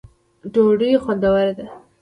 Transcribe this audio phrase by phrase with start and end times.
[0.53, 1.65] ډوډۍ خوندوره ده